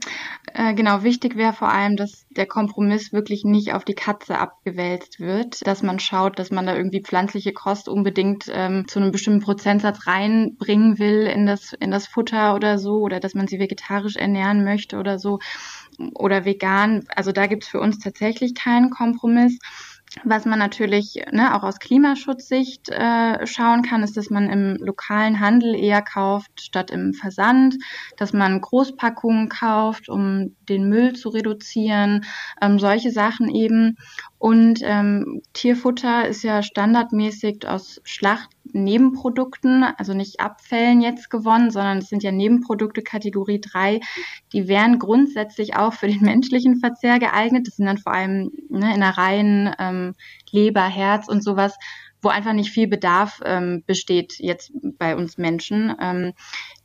[0.54, 5.20] Äh, genau, wichtig wäre vor allem, dass der Kompromiss wirklich nicht auf die Katze abgewälzt
[5.20, 9.40] wird, dass man schaut, dass man da irgendwie pflanzliche Kost unbedingt ähm, zu einem bestimmten
[9.42, 14.16] Prozentsatz reinbringen will in das, in das Futter oder so, oder dass man sie vegetarisch
[14.16, 15.40] ernähren möchte oder so,
[16.14, 17.08] oder vegan.
[17.16, 19.58] Also da gibt es für uns tatsächlich keinen Kompromiss.
[20.26, 25.40] Was man natürlich ne, auch aus Klimaschutzsicht äh, schauen kann, ist, dass man im lokalen
[25.40, 27.76] Handel eher kauft statt im Versand,
[28.18, 32.26] dass man Großpackungen kauft, um den Müll zu reduzieren,
[32.62, 33.96] ähm, solche Sachen eben.
[34.42, 42.00] Und ähm, Tierfutter ist ja standardmäßig aus Schlacht Nebenprodukten, also nicht Abfällen jetzt gewonnen, sondern
[42.00, 44.00] es sind ja Nebenprodukte Kategorie 3,
[44.52, 47.68] die wären grundsätzlich auch für den menschlichen Verzehr geeignet.
[47.68, 50.16] Das sind dann vor allem ne, Innereien, ähm,
[50.50, 51.78] Leber, Herz und sowas,
[52.24, 55.96] wo einfach nicht viel Bedarf ähm, besteht jetzt bei uns Menschen.
[56.02, 56.34] Ähm,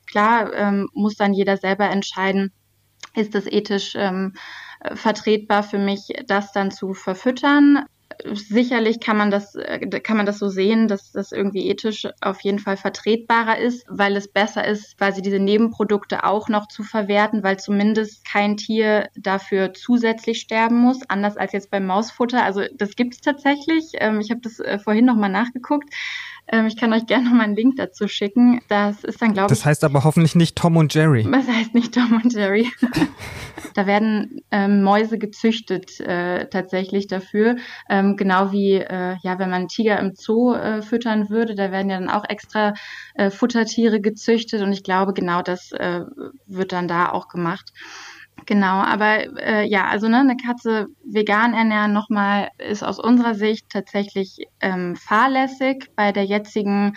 [0.05, 2.53] klar ähm, muss dann jeder selber entscheiden,
[3.15, 4.35] ist es ethisch ähm,
[4.95, 7.85] vertretbar für mich, das dann zu verfüttern
[8.25, 12.41] sicherlich kann man das, äh, kann man das so sehen, dass das irgendwie ethisch auf
[12.41, 17.43] jeden Fall vertretbarer ist, weil es besser ist, quasi diese Nebenprodukte auch noch zu verwerten,
[17.43, 22.45] weil zumindest kein Tier dafür zusätzlich sterben muss, anders als jetzt beim Mausfutter.
[22.45, 23.93] Also das gibt es tatsächlich.
[23.95, 25.93] Ähm, ich habe das äh, vorhin nochmal nachgeguckt.
[26.49, 28.61] Ähm, ich kann euch gerne noch mal einen Link dazu schicken.
[28.69, 29.59] Das ist dann, glaube ich.
[29.59, 31.27] Das heißt aber hoffentlich nicht Tom und Jerry.
[31.29, 32.71] Was heißt nicht Tom und Jerry?
[33.75, 37.57] da werden ähm, Mäuse gezüchtet äh, tatsächlich dafür.
[37.89, 41.91] Ähm, genau wie, äh, ja, wenn man Tiger im Zoo äh, füttern würde, da werden
[41.91, 42.75] ja dann auch extra
[43.15, 44.63] äh, Futtertiere gezüchtet.
[44.63, 46.03] Und ich glaube, genau das äh,
[46.47, 47.73] wird dann da auch gemacht.
[48.45, 53.71] Genau, aber äh, ja, also ne, eine Katze vegan ernähren nochmal ist aus unserer Sicht
[53.71, 56.93] tatsächlich ähm, fahrlässig bei der jetzigen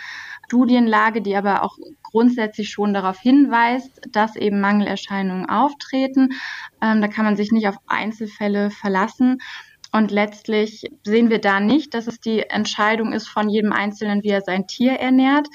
[0.46, 6.30] Studienlage, die aber auch grundsätzlich schon darauf hinweist, dass eben Mangelerscheinungen auftreten.
[6.82, 9.38] Ähm, da kann man sich nicht auf Einzelfälle verlassen.
[9.92, 14.28] Und letztlich sehen wir da nicht, dass es die Entscheidung ist von jedem Einzelnen, wie
[14.28, 15.48] er sein Tier ernährt,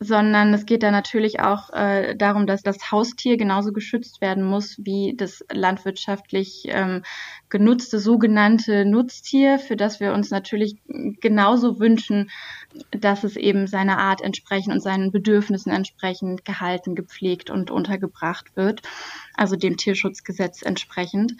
[0.00, 4.76] sondern es geht da natürlich auch äh, darum, dass das Haustier genauso geschützt werden muss
[4.78, 7.02] wie das landwirtschaftlich ähm,
[7.48, 10.76] genutzte sogenannte Nutztier, für das wir uns natürlich
[11.20, 12.30] genauso wünschen,
[12.90, 18.82] dass es eben seiner Art entsprechend und seinen Bedürfnissen entsprechend gehalten, gepflegt und untergebracht wird,
[19.34, 21.34] also dem Tierschutzgesetz entsprechend.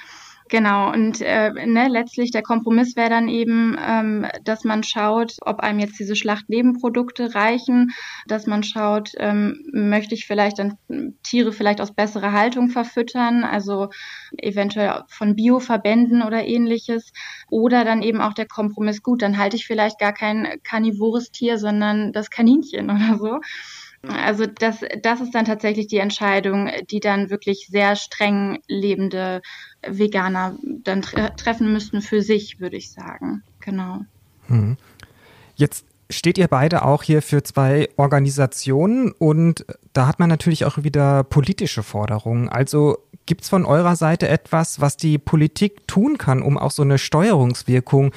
[0.48, 5.58] Genau, und äh, ne, letztlich der Kompromiss wäre dann eben, ähm, dass man schaut, ob
[5.58, 7.90] einem jetzt diese Schlachtnebenprodukte reichen,
[8.28, 10.78] dass man schaut, ähm, möchte ich vielleicht dann
[11.24, 13.88] Tiere vielleicht aus besserer Haltung verfüttern, also
[14.38, 17.12] eventuell von Bioverbänden oder ähnliches,
[17.50, 21.58] oder dann eben auch der Kompromiss, gut, dann halte ich vielleicht gar kein karnivores Tier,
[21.58, 23.40] sondern das Kaninchen oder so.
[24.08, 29.42] Also das, das ist dann tatsächlich die Entscheidung, die dann wirklich sehr streng lebende
[29.86, 33.42] Veganer dann tre treffen müssten für sich, würde ich sagen.
[33.60, 34.00] Genau.
[34.48, 34.76] Hm.
[35.56, 40.82] Jetzt steht ihr beide auch hier für zwei Organisationen und da hat man natürlich auch
[40.82, 42.48] wieder politische Forderungen.
[42.48, 46.82] Also gibt es von eurer Seite etwas, was die Politik tun kann, um auch so
[46.82, 48.12] eine Steuerungswirkung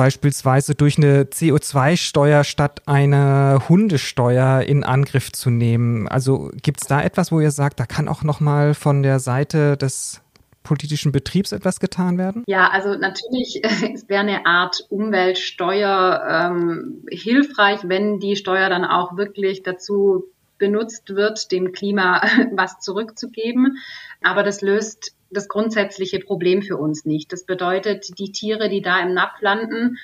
[0.00, 6.08] beispielsweise durch eine CO2-Steuer statt einer Hundesteuer in Angriff zu nehmen.
[6.08, 9.18] Also gibt es da etwas, wo ihr sagt, da kann auch noch mal von der
[9.18, 10.22] Seite des
[10.62, 12.44] politischen Betriebs etwas getan werden?
[12.46, 13.60] Ja, also natürlich
[14.08, 20.24] wäre eine Art Umweltsteuer ähm, hilfreich, wenn die Steuer dann auch wirklich dazu
[20.56, 23.76] benutzt wird, dem Klima was zurückzugeben.
[24.22, 27.32] Aber das löst das grundsätzliche Problem für uns nicht.
[27.32, 29.96] Das bedeutet, die Tiere, die da im Napf landen,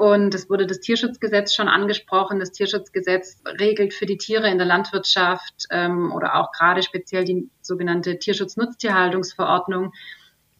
[0.00, 2.40] und es wurde das Tierschutzgesetz schon angesprochen.
[2.40, 7.50] Das Tierschutzgesetz regelt für die Tiere in der Landwirtschaft ähm, oder auch gerade speziell die
[7.60, 9.92] sogenannte Tierschutznutztierhaltungsverordnung.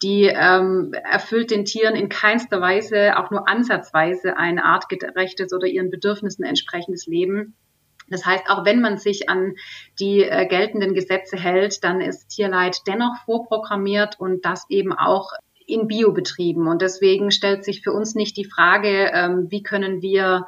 [0.03, 5.89] Die ähm, erfüllt den Tieren in keinster Weise, auch nur ansatzweise, ein artgerechtes oder ihren
[5.89, 7.55] Bedürfnissen entsprechendes Leben.
[8.11, 9.55] Das heißt, auch wenn man sich an
[9.99, 15.31] die äh, geltenden Gesetze hält, dann ist Tierleid dennoch vorprogrammiert und das eben auch
[15.65, 16.67] in Biobetrieben.
[16.67, 20.45] Und deswegen stellt sich für uns nicht die Frage, ähm, wie können wir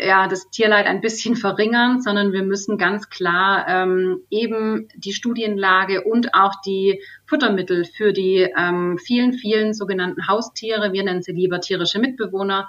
[0.00, 6.04] ja, das Tierleid ein bisschen verringern, sondern wir müssen ganz klar ähm, eben die Studienlage
[6.04, 11.60] und auch die Futtermittel für die ähm, vielen, vielen sogenannten Haustiere, wir nennen sie lieber
[11.60, 12.68] tierische Mitbewohner,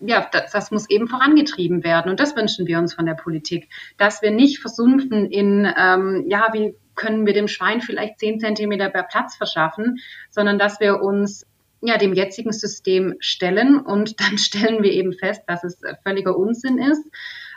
[0.00, 2.10] ja, das, das muss eben vorangetrieben werden.
[2.10, 6.48] Und das wünschen wir uns von der Politik, dass wir nicht versumpfen in, ähm, ja,
[6.52, 9.98] wie können wir dem Schwein vielleicht zehn Zentimeter mehr Platz verschaffen,
[10.30, 11.46] sondern dass wir uns
[11.82, 16.78] ja, dem jetzigen System stellen und dann stellen wir eben fest, dass es völliger Unsinn
[16.78, 17.04] ist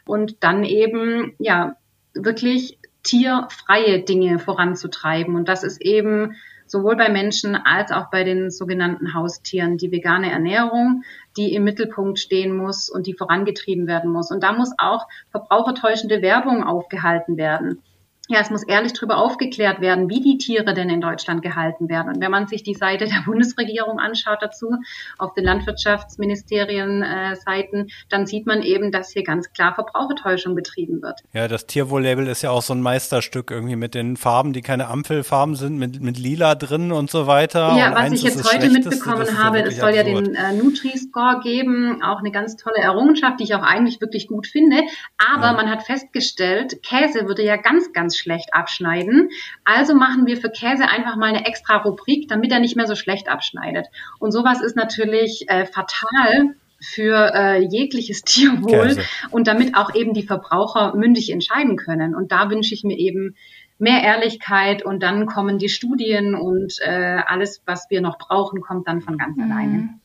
[0.05, 1.75] und dann eben, ja,
[2.13, 5.35] wirklich tierfreie Dinge voranzutreiben.
[5.35, 6.35] Und das ist eben
[6.71, 11.03] sowohl bei Menschen als auch bei den sogenannten Haustieren die vegane Ernährung,
[11.37, 14.31] die im Mittelpunkt stehen muss und die vorangetrieben werden muss.
[14.31, 17.81] Und da muss auch verbrauchertäuschende Werbung aufgehalten werden.
[18.29, 22.13] Ja, es muss ehrlich darüber aufgeklärt werden, wie die Tiere denn in Deutschland gehalten werden.
[22.13, 24.75] Und wenn man sich die Seite der Bundesregierung anschaut dazu,
[25.17, 31.21] auf den Landwirtschaftsministerien-Seiten, äh, dann sieht man eben, dass hier ganz klar Verbrauchertäuschung betrieben wird.
[31.33, 34.89] Ja, das Tierwohl-Label ist ja auch so ein Meisterstück irgendwie mit den Farben, die keine
[34.89, 37.75] Ampelfarben sind, mit, mit Lila drin und so weiter.
[37.75, 40.07] Ja, und was ich jetzt heute mitbekommen habe, es soll absurd.
[40.07, 44.27] ja den äh, Nutri-Score geben, auch eine ganz tolle Errungenschaft, die ich auch eigentlich wirklich
[44.27, 44.83] gut finde.
[45.17, 45.53] Aber ja.
[45.53, 49.29] man hat festgestellt, Käse würde ja ganz, ganz schlecht abschneiden.
[49.65, 52.95] Also machen wir für Käse einfach mal eine extra Rubrik, damit er nicht mehr so
[52.95, 53.87] schlecht abschneidet.
[54.19, 59.03] Und sowas ist natürlich äh, fatal für äh, jegliches Tierwohl Käse.
[59.31, 62.15] und damit auch eben die Verbraucher mündig entscheiden können.
[62.15, 63.35] Und da wünsche ich mir eben
[63.79, 68.87] mehr Ehrlichkeit und dann kommen die Studien und äh, alles, was wir noch brauchen, kommt
[68.87, 69.43] dann von ganz mhm.
[69.43, 69.99] alleine.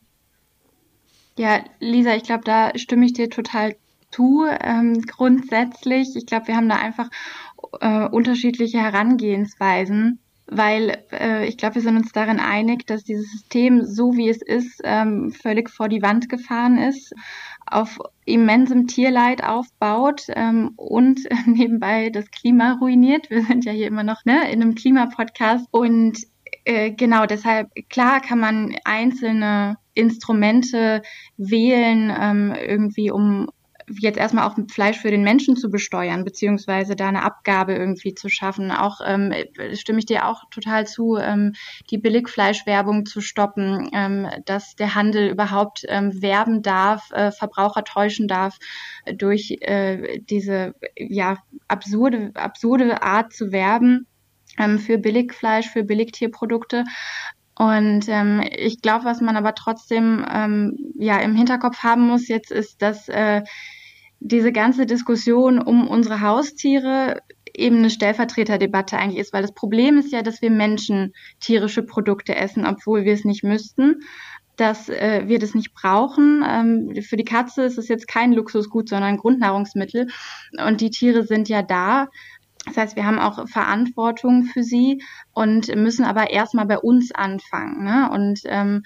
[1.37, 3.75] Ja, Lisa, ich glaube, da stimme ich dir total
[4.13, 4.47] zu.
[4.61, 7.11] Ähm, grundsätzlich, ich glaube, wir haben da einfach
[7.81, 13.85] äh, unterschiedliche Herangehensweisen, weil äh, ich glaube, wir sind uns darin einig, dass dieses System,
[13.85, 17.15] so wie es ist, ähm, völlig vor die Wand gefahren ist,
[17.67, 23.31] auf immensem Tierleid aufbaut ähm, und nebenbei das Klima ruiniert.
[23.31, 26.19] Wir sind ja hier immer noch ne, in einem Klimapodcast und
[26.65, 31.03] äh, genau deshalb, klar kann man einzelne Instrumente
[31.37, 33.49] wählen, ähm, irgendwie um
[33.89, 38.29] jetzt erstmal auch Fleisch für den Menschen zu besteuern, beziehungsweise da eine Abgabe irgendwie zu
[38.29, 38.71] schaffen.
[38.71, 39.33] Auch ähm,
[39.75, 41.53] stimme ich dir auch total zu, ähm,
[41.91, 48.29] die Billigfleischwerbung zu stoppen, ähm, dass der Handel überhaupt ähm, werben darf, äh, Verbraucher täuschen
[48.29, 48.59] darf
[49.17, 54.07] durch äh, diese ja absurde absurde Art zu werben
[54.59, 56.85] ähm, für Billigfleisch, für Billigtierprodukte.
[57.57, 62.51] Und ähm, ich glaube, was man aber trotzdem ähm, ja im Hinterkopf haben muss jetzt
[62.51, 63.43] ist, dass äh,
[64.21, 67.21] diese ganze Diskussion um unsere Haustiere
[67.55, 72.35] eben eine Stellvertreterdebatte eigentlich ist, weil das Problem ist ja, dass wir Menschen tierische Produkte
[72.35, 74.01] essen, obwohl wir es nicht müssten,
[74.57, 76.45] dass äh, wir das nicht brauchen.
[76.47, 80.09] Ähm, für die Katze ist es jetzt kein Luxusgut, sondern ein Grundnahrungsmittel
[80.67, 82.09] und die Tiere sind ja da.
[82.67, 87.85] Das heißt, wir haben auch Verantwortung für sie und müssen aber erstmal bei uns anfangen.
[87.85, 88.11] Ne?
[88.11, 88.83] Und ähm,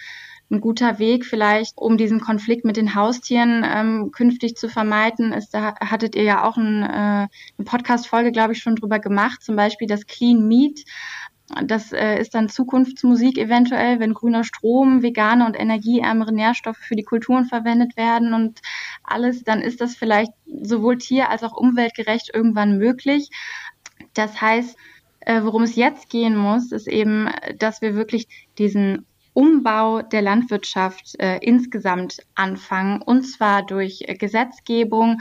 [0.50, 5.50] ein guter Weg vielleicht, um diesen Konflikt mit den Haustieren ähm, künftig zu vermeiden, ist,
[5.50, 9.56] da hattet ihr ja auch ein, äh, eine Podcast-Folge, glaube ich, schon drüber gemacht, zum
[9.56, 10.84] Beispiel das Clean Meat.
[11.64, 17.04] Das äh, ist dann Zukunftsmusik eventuell, wenn grüner Strom, vegane und energieärmere Nährstoffe für die
[17.04, 18.60] Kulturen verwendet werden und
[19.02, 23.30] alles, dann ist das vielleicht sowohl tier- als auch umweltgerecht irgendwann möglich.
[24.14, 24.76] Das heißt,
[25.20, 31.14] äh, worum es jetzt gehen muss, ist eben, dass wir wirklich diesen Umbau der Landwirtschaft
[31.20, 35.20] äh, insgesamt anfangen, und zwar durch Gesetzgebung,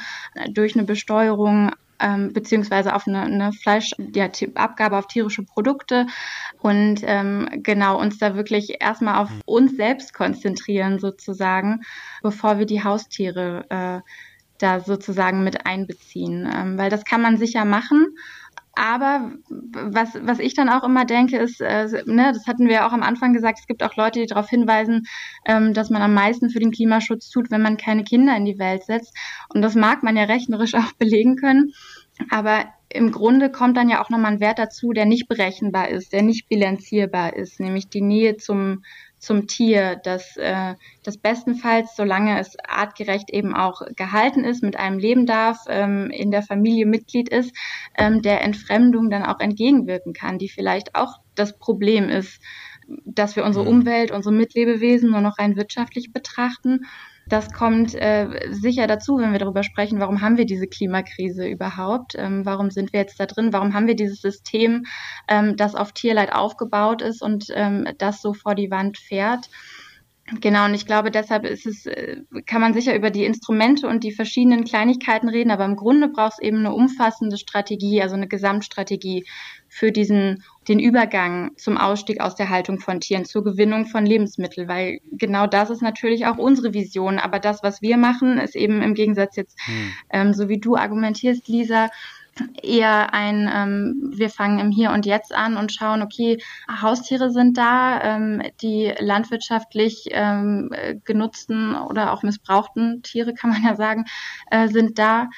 [0.49, 6.07] durch eine Besteuerung ähm, beziehungsweise auf eine, eine Fleisch, ja, Abgabe auf tierische Produkte.
[6.59, 11.81] Und ähm, genau uns da wirklich erstmal auf uns selbst konzentrieren sozusagen,
[12.21, 14.09] bevor wir die Haustiere äh,
[14.59, 18.15] da sozusagen mit einbeziehen, ähm, weil das kann man sicher machen
[18.77, 22.93] aber was, was ich dann auch immer denke, ist, äh, ne, das hatten wir auch
[22.93, 25.07] am Anfang gesagt, es gibt auch Leute, die darauf hinweisen,
[25.45, 28.59] ähm, dass man am meisten für den Klimaschutz tut, wenn man keine Kinder in die
[28.59, 29.17] Welt setzt.
[29.53, 31.73] Und das mag man ja rechnerisch auch belegen können.
[32.29, 36.13] Aber im Grunde kommt dann ja auch nochmal ein Wert dazu, der nicht berechenbar ist,
[36.13, 38.83] der nicht bilanzierbar ist, nämlich die Nähe zum,
[39.27, 44.99] zum Tier, das, äh, das bestenfalls, solange es artgerecht eben auch gehalten ist, mit einem
[44.99, 47.53] leben darf, ähm, in der Familie Mitglied ist,
[47.97, 52.41] ähm, der Entfremdung dann auch entgegenwirken kann, die vielleicht auch das Problem ist,
[53.03, 53.71] dass wir unsere mhm.
[53.71, 56.85] Umwelt, unsere Mitlebewesen nur noch rein wirtschaftlich betrachten
[57.29, 62.15] das kommt äh, sicher dazu, wenn wir darüber sprechen, warum haben wir diese Klimakrise überhaupt?
[62.17, 63.53] Ähm, warum sind wir jetzt da drin?
[63.53, 64.85] Warum haben wir dieses System,
[65.27, 69.49] ähm, das auf Tierleid aufgebaut ist und ähm, das so vor die Wand fährt?
[70.41, 74.03] Genau, und ich glaube, deshalb ist es, äh, kann man sicher über die Instrumente und
[74.03, 78.27] die verschiedenen Kleinigkeiten reden, aber im Grunde braucht es eben eine umfassende Strategie, also eine
[78.27, 79.25] Gesamtstrategie
[79.69, 84.67] für diesen, den Übergang zum Ausstieg aus der Haltung von Tieren zur Gewinnung von Lebensmitteln,
[84.67, 87.19] weil genau das ist natürlich auch unsere Vision.
[87.19, 89.91] Aber das, was wir machen, ist eben im Gegensatz jetzt, hm.
[90.09, 91.89] ähm, so wie du argumentierst, Lisa,
[92.61, 96.37] eher ein, ähm, wir fangen im Hier und Jetzt an und schauen, okay,
[96.69, 100.71] Haustiere sind da, ähm, die landwirtschaftlich ähm,
[101.03, 104.05] genutzten oder auch missbrauchten Tiere, kann man ja sagen,
[104.51, 105.29] äh, sind da.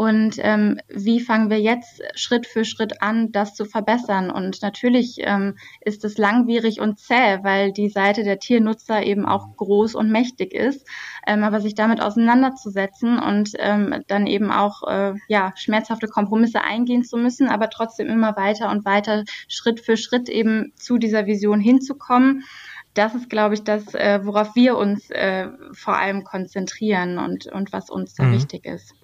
[0.00, 4.30] Und ähm, wie fangen wir jetzt Schritt für Schritt an, das zu verbessern.
[4.30, 9.54] Und natürlich ähm, ist es langwierig und zäh, weil die Seite der Tiernutzer eben auch
[9.58, 10.88] groß und mächtig ist.
[11.26, 17.04] Ähm, aber sich damit auseinanderzusetzen und ähm, dann eben auch äh, ja, schmerzhafte Kompromisse eingehen
[17.04, 21.60] zu müssen, aber trotzdem immer weiter und weiter Schritt für Schritt eben zu dieser Vision
[21.60, 22.44] hinzukommen
[22.92, 27.72] das ist, glaube ich, das, äh, worauf wir uns äh, vor allem konzentrieren und, und
[27.72, 28.32] was uns da mhm.
[28.32, 28.94] wichtig ist.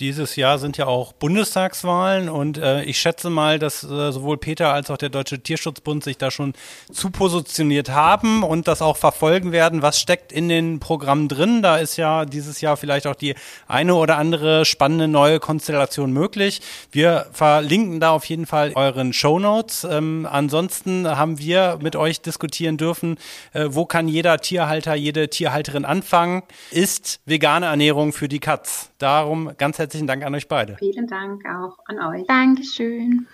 [0.00, 4.72] Dieses Jahr sind ja auch Bundestagswahlen und äh, ich schätze mal, dass äh, sowohl Peter
[4.72, 6.52] als auch der Deutsche Tierschutzbund sich da schon
[6.92, 9.82] zu positioniert haben und das auch verfolgen werden.
[9.82, 11.62] Was steckt in den Programmen drin?
[11.62, 13.34] Da ist ja dieses Jahr vielleicht auch die
[13.66, 16.60] eine oder andere spannende neue Konstellation möglich.
[16.92, 19.82] Wir verlinken da auf jeden Fall euren Show Notes.
[19.82, 23.18] Ähm, ansonsten haben wir mit euch diskutieren dürfen,
[23.52, 26.44] äh, wo kann jeder Tierhalter, jede Tierhalterin anfangen?
[26.70, 28.90] Ist vegane Ernährung für die Katz?
[28.98, 30.76] Darum ganz herzlichen Dank an euch beide.
[30.76, 32.26] Vielen Dank auch an euch.
[32.26, 33.28] Dankeschön.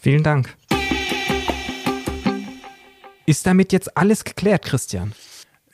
[0.00, 0.56] Vielen Dank.
[3.26, 5.12] Ist damit jetzt alles geklärt, Christian?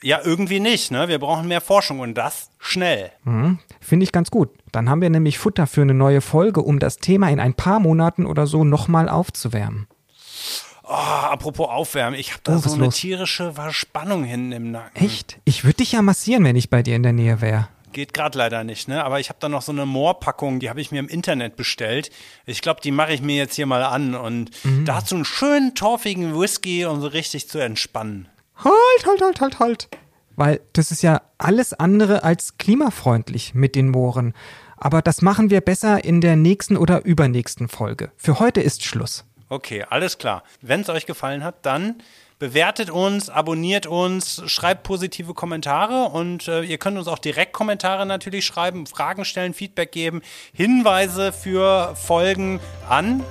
[0.01, 0.91] Ja, irgendwie nicht.
[0.91, 1.07] Ne?
[1.07, 3.11] Wir brauchen mehr Forschung und das schnell.
[3.23, 4.49] Mhm, Finde ich ganz gut.
[4.73, 7.79] Dann haben wir nämlich Futter für eine neue Folge, um das Thema in ein paar
[7.79, 9.87] Monaten oder so nochmal aufzuwärmen.
[10.83, 12.97] Oh, apropos aufwärmen, ich habe da oh, so eine los?
[12.97, 15.01] tierische Verspannung hinten im Nacken.
[15.01, 15.39] Echt?
[15.45, 17.69] Ich würde dich ja massieren, wenn ich bei dir in der Nähe wäre.
[17.93, 19.03] Geht gerade leider nicht, ne?
[19.03, 22.09] Aber ich habe da noch so eine Moorpackung, die habe ich mir im Internet bestellt.
[22.45, 24.85] Ich glaube, die mache ich mir jetzt hier mal an und mhm.
[24.85, 28.27] da hast du einen schönen torfigen Whisky, um so richtig zu entspannen.
[28.55, 29.89] Halt, halt, halt, halt, halt.
[30.35, 34.33] Weil das ist ja alles andere als klimafreundlich mit den Mooren.
[34.77, 38.11] Aber das machen wir besser in der nächsten oder übernächsten Folge.
[38.17, 39.25] Für heute ist Schluss.
[39.49, 40.43] Okay, alles klar.
[40.61, 42.01] Wenn es euch gefallen hat, dann
[42.39, 48.05] bewertet uns, abonniert uns, schreibt positive Kommentare und äh, ihr könnt uns auch direkt Kommentare
[48.05, 50.21] natürlich schreiben, Fragen stellen, Feedback geben,
[50.53, 52.59] Hinweise für Folgen
[52.89, 53.23] an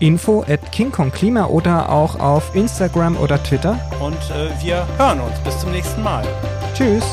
[0.00, 3.78] info at KingKongKlima oder auch auf Instagram oder Twitter.
[4.00, 5.38] Und äh, wir hören uns.
[5.40, 6.26] Bis zum nächsten Mal.
[6.74, 7.04] Tschüss.